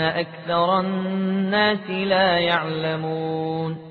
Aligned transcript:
أكثر 0.00 0.80
الناس 0.80 1.90
لا 1.90 2.38
يعلمون 2.38 3.88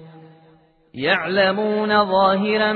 يعلمون 0.94 2.06
ظاهرا 2.06 2.74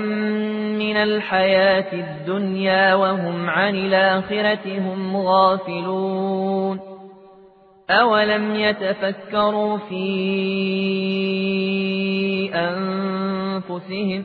من 0.77 0.95
الحياة 0.98 1.94
الدنيا 1.94 2.96
وهم 2.96 3.49
عن 3.49 3.76
الآخرة 3.76 4.79
هم 4.79 5.18
غافلون 5.18 6.79
أولم 7.90 8.55
يتفكروا 8.55 9.77
في 9.77 10.01
أنفسهم 12.55 14.23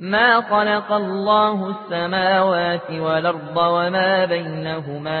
ما 0.00 0.40
خلق 0.40 0.92
الله 0.92 1.70
السماوات 1.70 2.90
والأرض 2.90 3.56
وما 3.56 4.24
بينهما 4.24 5.18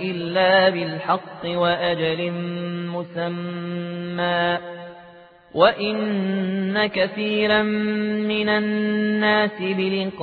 إلا 0.00 0.68
بالحق 0.68 1.44
وأجل 1.44 2.32
مسمى 2.94 4.58
وإن 5.54 6.86
كثيرا 6.86 7.62
من 7.62 8.48
الناس 8.48 9.60
بلقاء 9.60 10.18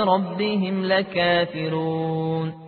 ربهم 0.00 0.84
لكافرون 0.84 2.67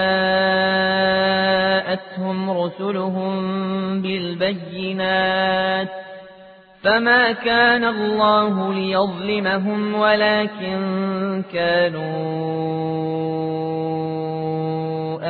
رسلهم 2.71 4.01
بالبينات 4.01 5.87
فما 6.83 7.31
كان 7.31 7.83
الله 7.83 8.73
ليظلمهم 8.73 9.95
ولكن 9.95 11.43
كانوا 11.53 12.01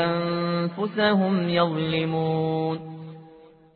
أنفسهم 0.06 1.50
يظلمون 1.50 2.80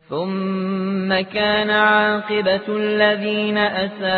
ثم 0.08 1.20
كان 1.20 1.70
عاقبة 1.70 2.68
الذين 2.68 3.58
أساءوا 3.58 4.16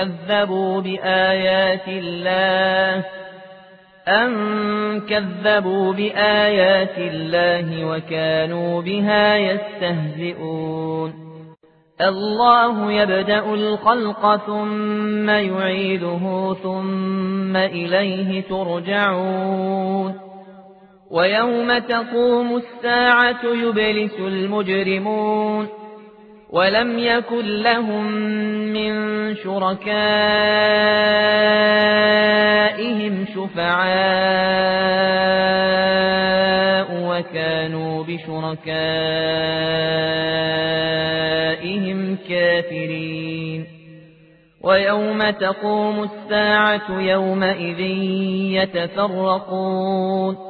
كذبوا 0.00 0.80
بآيات 0.80 1.88
الله 1.88 3.04
أن 4.08 4.30
كذبوا 5.00 5.92
بآيات 5.92 6.98
الله 6.98 7.84
وكانوا 7.84 8.82
بها 8.82 9.36
يستهزئون؟ 9.36 11.14
الله 12.00 12.92
يبدأ 12.92 13.54
الخلق 13.54 14.36
ثم 14.46 15.30
يعيده 15.30 16.56
ثم 16.62 17.56
إليه 17.56 18.40
ترجعون. 18.40 20.14
ويوم 21.10 21.78
تقوم 21.78 22.56
الساعة 22.56 23.44
يبلس 23.44 24.14
المجرمون. 24.18 25.79
ولم 26.52 26.98
يكن 26.98 27.44
لهم 27.62 28.12
من 28.72 28.92
شركائهم 29.36 29.90
شفعاء 33.34 34.00
وكانوا 36.90 38.04
بشركائهم 38.04 38.58
كافرين. 42.28 43.66
ويوم 44.64 45.30
تقوم 45.30 46.02
الساعة 46.02 47.00
يومئذ 47.00 47.80
يتفرقون. 48.62 50.49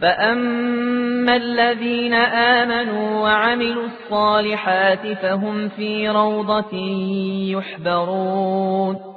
فأما 0.00 1.36
الذين 1.36 2.14
آمنوا 2.14 3.20
وعملوا 3.22 3.84
الصالحات 3.84 5.06
فهم 5.22 5.68
في 5.68 6.08
روضة 6.08 6.76
يحبرون 7.50 9.16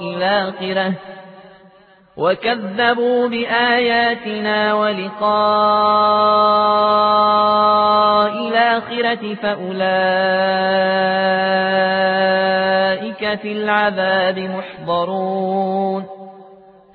الآخرة 0.01 0.94
وكذبوا 2.18 3.28
بآياتنا 3.28 4.74
ولقاء 4.74 5.22
الآخرة 9.01 9.35
فأولئك 9.35 9.81
في 13.39 13.51
العذاب 13.51 14.39
محضرون. 14.39 16.06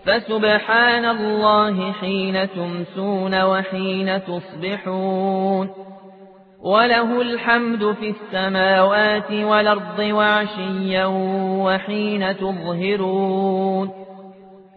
فسبحان 0.07 1.05
الله 1.05 1.93
حين 1.93 2.49
تمسون 2.51 3.43
وحين 3.43 4.21
تصبحون. 4.25 5.71
وله 6.63 7.21
الحمد 7.21 7.93
في 7.93 8.11
السماوات 8.11 9.31
والأرض 9.31 9.99
وعشيا 9.99 11.05
وحين 11.65 12.37
تظهرون. 12.37 14.06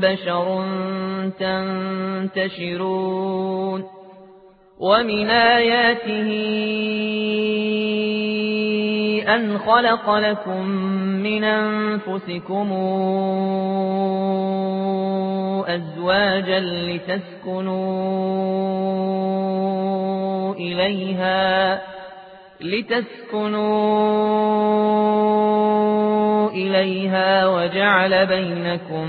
بشر 0.00 0.64
تنتشرون 2.34 3.84
ومن 4.78 5.30
آياته 5.30 6.30
أن 9.34 9.58
خلق 9.58 10.10
لكم 10.10 10.66
من 11.22 11.44
أنفسكم 11.44 12.72
أزواجا 15.68 16.60
لتسكنوا 16.60 17.90
إليها 20.54 21.80
لتسكنوا 22.60 24.10
إليها 26.50 27.46
وجعل 27.46 28.26
بينكم 28.26 29.08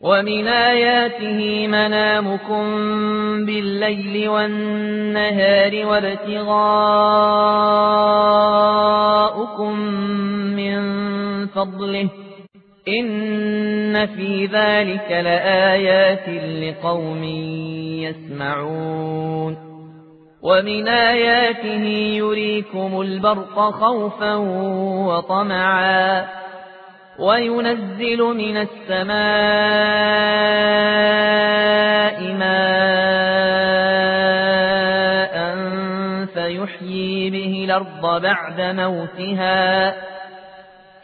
ومن 0.00 0.46
آياته 0.46 1.66
منامكم 1.66 2.64
بالليل 3.46 4.28
والنهار 4.28 5.86
وابتغاءكم 5.86 6.68
من 10.56 10.78
فضله 11.46 12.08
إن 12.88 14.06
في 14.06 14.46
ذلك 14.46 15.10
لآيات 15.10 16.28
لقوم 16.62 17.24
يسمعون 18.04 19.56
ومن 20.42 20.88
آياته 20.88 21.84
يريكم 22.16 23.00
البرق 23.00 23.70
خوفا 23.70 24.34
وطمعا 25.08 26.38
وينزل 27.18 28.22
من 28.22 28.56
السماء 28.56 29.18
ماء 32.32 33.38
فيحيي 36.34 37.30
به 37.30 37.64
الأرض 37.64 38.22
بعد 38.22 38.60
موتها 38.60 39.94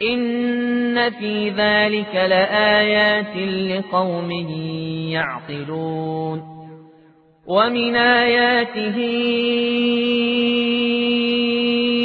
إن 0.01 1.09
في 1.09 1.49
ذلك 1.49 2.15
لآيات 2.15 3.35
لقوم 3.37 4.31
يعقلون 5.11 6.55
ومن 7.47 7.95
آياته 7.95 8.97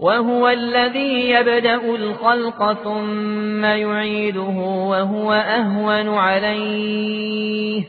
وهو 0.00 0.48
الذي 0.48 1.30
يبدأ 1.30 1.74
الخلق 1.74 2.72
ثم 2.72 3.64
يعيده 3.64 4.58
وهو 4.90 5.32
أهون 5.32 6.08
عليه. 6.08 7.84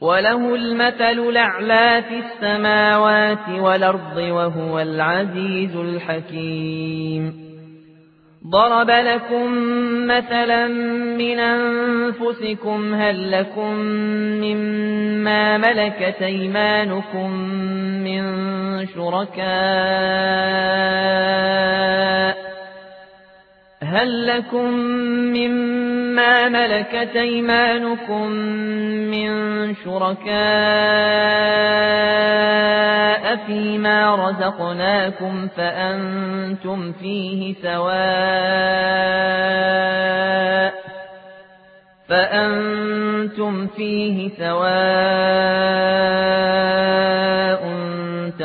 وله 0.00 0.54
المثل 0.54 1.18
الأعلى 1.28 2.02
في 2.08 2.18
السماوات 2.18 3.48
والأرض 3.48 4.16
وهو 4.16 4.80
العزيز 4.80 5.76
الحكيم. 5.76 7.48
ضرب 8.46 8.90
لكم 8.90 9.52
مثلا 10.06 10.66
من 11.18 11.38
أنفسكم 11.38 12.94
هل 12.94 13.32
لكم 13.32 13.74
مما 14.44 15.58
ملكت 15.58 16.22
أيمانكم 16.22 17.30
من 18.04 18.22
شركاء 18.86 19.48
هل 23.90 24.26
لكم 24.26 24.70
مما 25.36 26.48
ملكت 26.48 27.16
أيمانكم 27.16 28.30
من 29.10 29.30
شركاء 29.74 30.28
فيما 33.46 34.28
رزقناكم 34.28 35.48
فأنتم 35.56 36.92
فيه 36.92 37.54
سواء 37.62 38.68
فأنتم 42.08 43.66
فيه 43.66 44.30
سواء 44.38 45.68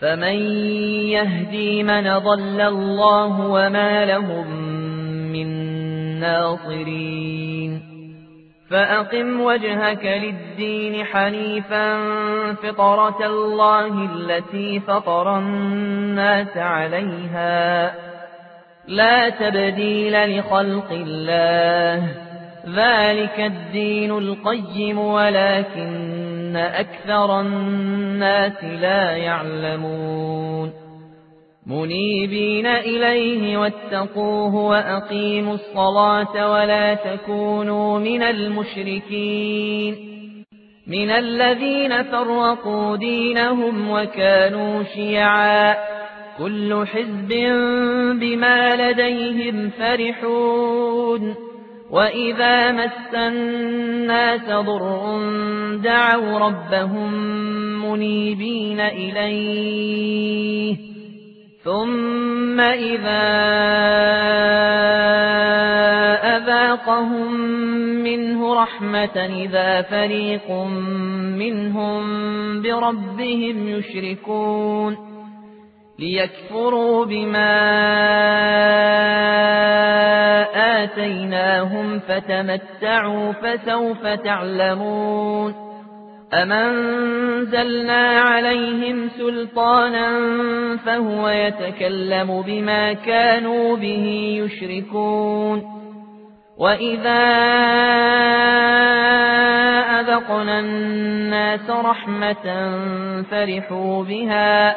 فمن 0.00 0.38
يهدي 1.10 1.82
من 1.82 2.18
ضل 2.18 2.60
الله 2.60 3.40
وما 3.40 4.04
لهم 4.04 4.46
من 5.32 5.48
ناصرين. 6.20 7.82
فأقم 8.70 9.40
وجهك 9.40 10.04
للدين 10.04 11.04
حنيفا 11.04 11.98
فطرة 12.54 13.26
الله 13.26 14.08
التي 14.14 14.80
فطر 14.80 15.38
الناس 15.38 16.56
عليها. 16.56 17.94
لا 18.88 19.28
تبديل 19.28 20.38
لخلق 20.38 20.92
الله 20.92 22.08
ذلك 22.66 23.40
الدين 23.40 24.10
القيم 24.10 24.98
ولكن 24.98 26.25
أكثر 26.56 27.40
الناس 27.40 28.64
لا 28.64 29.16
يعلمون 29.16 30.72
منيبين 31.66 32.66
إليه 32.66 33.56
واتقوه 33.56 34.54
وأقيموا 34.54 35.54
الصلاة 35.54 36.52
ولا 36.52 36.94
تكونوا 36.94 37.98
من 37.98 38.22
المشركين 38.22 39.96
من 40.86 41.10
الذين 41.10 42.02
فرقوا 42.02 42.96
دينهم 42.96 43.90
وكانوا 43.90 44.82
شيعا 44.82 45.76
كل 46.38 46.86
حزب 46.86 47.28
بما 48.20 48.90
لديهم 48.90 49.70
فرحون 49.70 51.34
وإذا 51.90 52.72
مس 52.72 53.14
الناس 53.14 54.46
ضر 54.50 55.20
دعوا 55.76 56.38
ربهم 56.38 57.12
منيبين 57.84 58.80
إليه 58.80 60.76
ثم 61.64 62.60
إذا 62.60 63.26
أذاقهم 66.36 67.32
منه 68.02 68.62
رحمة 68.62 69.16
إذا 69.16 69.82
فريق 69.82 70.50
منهم 71.38 72.02
بربهم 72.62 73.68
يشركون 73.68 75.15
ليكفروا 75.98 77.04
بما 77.04 77.52
آتيناهم 80.84 81.98
فتمتعوا 81.98 83.32
فسوف 83.32 84.06
تعلمون 84.06 85.54
أمنزلنا 86.34 88.20
عليهم 88.20 89.08
سلطانا 89.08 90.08
فهو 90.76 91.28
يتكلم 91.28 92.42
بما 92.46 92.92
كانوا 92.92 93.76
به 93.76 94.36
يشركون 94.44 95.62
وإذا 96.58 97.22
أذقنا 100.00 100.60
الناس 100.60 101.70
رحمة 101.70 102.70
فرحوا 103.30 104.04
بها 104.04 104.76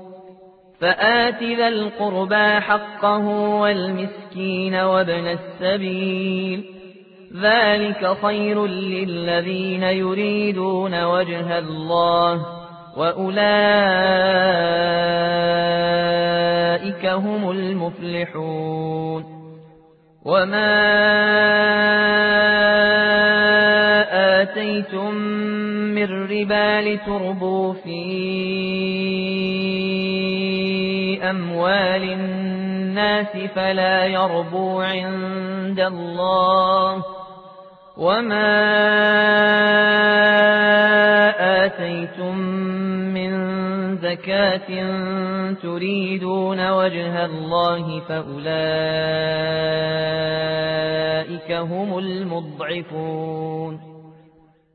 فآت 0.81 1.43
ذا 1.43 1.67
القربى 1.67 2.59
حقه 2.59 3.27
والمسكين 3.61 4.75
وابن 4.75 5.37
السبيل. 5.37 6.63
ذلك 7.41 8.17
خير 8.23 8.65
للذين 8.65 9.83
يريدون 9.83 11.03
وجه 11.03 11.59
الله 11.59 12.45
وأولئك 12.97 13.45
هم 17.05 17.51
المفلحون. 17.51 19.23
وما 20.25 20.71
آتيتم 24.41 25.15
من 25.95 26.09
ربا 26.23 26.81
لتربوا 26.81 27.73
فيه 27.73 29.30
أموال 31.31 32.03
الناس 32.03 33.37
فلا 33.55 34.05
يربو 34.05 34.81
عند 34.81 35.79
الله 35.79 37.03
وما 37.97 38.51
آتيتم 41.65 42.37
من 43.13 43.31
زكاة 43.97 44.69
تريدون 45.53 46.69
وجه 46.69 47.25
الله 47.25 47.99
فأولئك 47.99 48.51
هم 51.51 51.97
المضعفون 51.97 53.90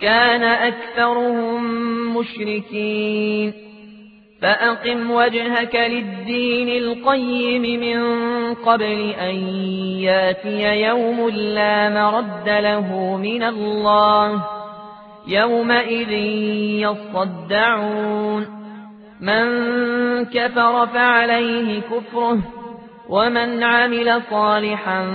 كان 0.00 0.42
أكثرهم 0.42 1.62
مشركين. 2.16 3.52
فأقم 4.42 5.10
وجهك 5.10 5.74
للدين 5.74 6.84
القيم 6.84 7.80
من 7.80 8.00
قبل 8.54 9.14
أن 9.20 9.34
يأتي 9.98 10.80
يوم 10.80 11.28
لا 11.28 11.88
مرد 11.88 12.48
له 12.48 13.16
من 13.16 13.42
الله. 13.42 14.44
يومئذ 15.28 16.10
يصدعون. 16.80 18.46
من 19.20 19.44
كفر 20.24 20.86
فعليه 20.86 21.80
كفره 21.80 22.38
ومن 23.08 23.62
عمل 23.62 24.22
صالحا 24.30 25.06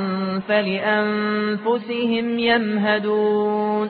فلأنفسهم 0.48 2.40
يمهدون. 2.40 3.90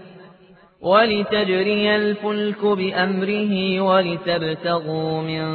ولتجري 0.81 1.95
الفلك 1.95 2.65
بأمره 2.65 3.81
ولتبتغوا 3.81 5.21
من 5.21 5.47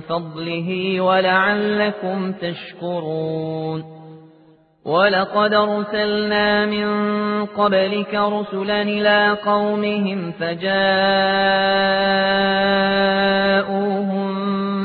فضله 0.00 1.00
ولعلكم 1.00 2.32
تشكرون. 2.32 3.94
ولقد 4.84 5.54
أرسلنا 5.54 6.66
من 6.66 6.88
قبلك 7.46 8.14
رسلا 8.14 8.82
إلى 8.82 9.36
قومهم 9.44 10.32
فجاءوهم 10.32 11.04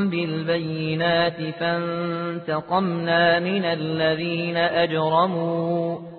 بالبينات 0.10 1.42
فانتقمنا 1.60 3.40
من 3.40 3.66
الذين 3.66 4.58
أجرموا. 4.58 6.19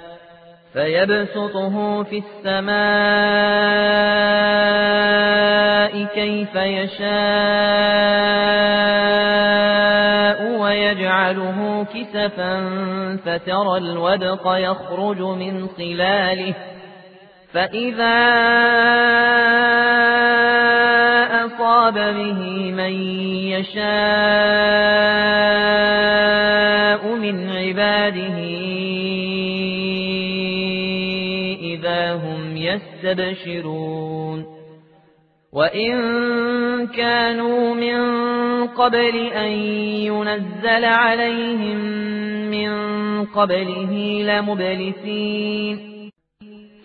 فيبسطه 0.73 2.03
في 2.03 2.23
السماء 2.23 2.71
كيف 6.03 6.55
يشاء 6.55 7.11
ويجعله 10.59 11.85
كسفا 11.93 12.77
فترى 13.25 13.77
الودق 13.77 14.43
يخرج 14.45 15.21
من 15.21 15.67
خلاله. 15.77 16.53
فإذا 17.53 18.17
أصاب 21.45 21.93
به 21.93 22.71
من 22.71 22.93
يشاء 23.51 23.81
من 27.15 27.49
عباده 27.49 28.60
يستبشرون. 32.73 34.61
وإن 35.53 36.87
كانوا 36.87 37.73
من 37.73 38.01
قبل 38.67 39.31
أن 39.33 39.51
ينزل 40.07 40.85
عليهم 40.85 41.77
من 42.51 42.71
قبله 43.25 44.21
لمبلسين. 44.23 45.79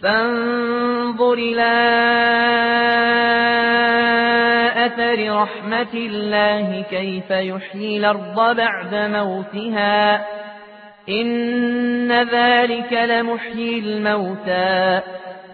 فانظر 0.02 1.32
إلى 1.32 1.72
أثر 4.86 5.42
رحمة 5.42 5.94
الله 5.94 6.84
كيف 6.90 7.30
يحيي 7.30 7.98
الأرض 7.98 8.56
بعد 8.56 8.94
موتها. 8.94 10.26
إن 11.08 12.12
ذلك 12.12 12.92
لمحيي 12.92 13.78
الموتى. 13.78 15.00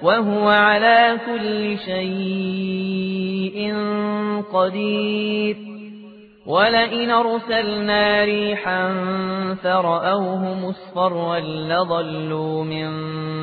وهو 0.03 0.49
على 0.49 1.19
كل 1.27 1.79
شيء 1.79 3.75
قدير. 4.53 5.57
ولئن 6.47 7.11
ارسلنا 7.11 8.25
ريحا 8.25 8.95
فرأوه 9.55 10.69
مصفرا 10.69 11.39
لظلوا 11.41 12.65
من 12.65 12.91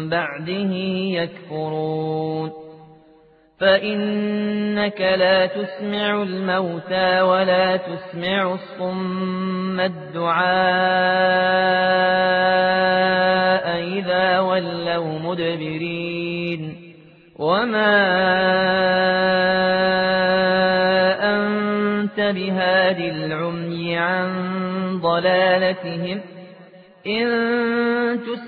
بعده 0.10 0.74
يكفرون. 1.22 2.69
فإنك 3.60 5.02
لا 5.02 5.46
تسمع 5.46 6.24
الموتى 6.24 7.22
ولا 7.22 7.78
تسمع 7.78 8.54
الصم 8.54 9.80
الدعاء 9.80 10.40
إذا 13.84 14.40
ولوا 14.40 15.20
مدبرين 15.20 16.94
وما 17.36 17.96
أنت 21.36 22.20
بهاد 22.20 23.00
العمي 23.00 23.98
عن 23.98 24.30
ضلالتهم 25.02 26.22
إن 27.08 27.28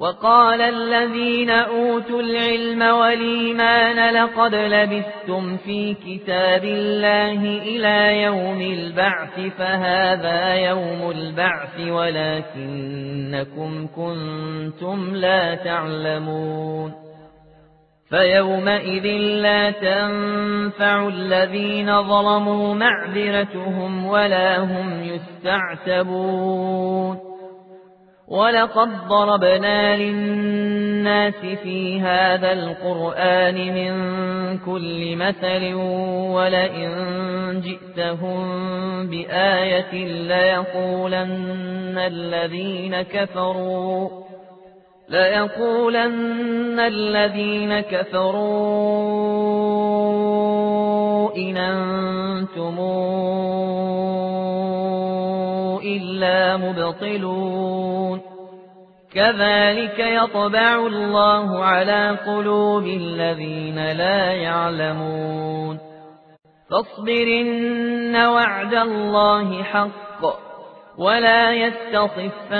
وقال 0.00 0.60
الذين 0.60 1.50
أوتوا 1.50 2.20
العلم 2.20 2.82
والإيمان 2.82 4.14
لقد 4.14 4.54
لبثتم 4.54 5.56
في 5.56 5.94
كتاب 5.94 6.64
الله 6.64 7.62
إلى 7.62 8.22
يوم 8.22 8.60
البعث 8.60 9.40
فهذا 9.58 10.54
يوم 10.54 11.10
البعث 11.10 11.80
ولكنكم 11.88 13.86
كنتم 13.96 15.14
لا 15.14 15.54
تعلمون. 15.54 16.92
فيومئذ 18.08 19.06
لا 19.42 19.70
تنفع 19.70 21.08
الذين 21.08 22.02
ظلموا 22.02 22.74
معذرتهم 22.74 24.06
ولا 24.06 24.58
هم 24.58 25.02
يستعتبون. 25.44 27.25
ولقد 28.28 28.88
ضربنا 29.08 29.96
للناس 29.96 31.34
في 31.62 32.00
هذا 32.00 32.52
القرآن 32.52 33.54
من 33.54 33.92
كل 34.58 35.16
مثل 35.16 35.74
ولئن 36.34 36.90
جئتهم 37.60 38.46
بآية 39.06 40.04
ليقولن 40.28 41.98
الذين 41.98 43.02
كفروا 43.02 44.08
ليقولن 45.08 46.80
الذين 46.80 47.80
كفروا 47.80 49.36
إن 51.36 51.56
أنتم 51.56 52.78
إلا 55.86 56.56
مبطلون 56.56 58.20
كذلك 59.12 59.98
يطبع 59.98 60.86
الله 60.86 61.64
على 61.64 62.18
قلوب 62.26 62.86
الذين 62.86 63.92
لا 63.92 64.32
يعلمون 64.32 65.78
فاصبرن 66.70 68.16
وعد 68.16 68.74
الله 68.74 69.62
حق 69.62 70.22
ولا 70.98 71.52
يستخفنك 71.52 72.58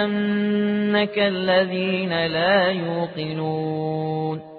الذين 1.19 2.27
لا 2.27 2.69
يوقنون 2.71 4.56